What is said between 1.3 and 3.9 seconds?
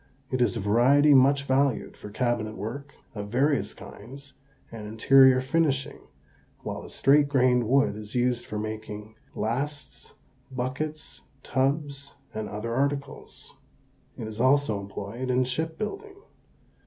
valued for cabinet work of various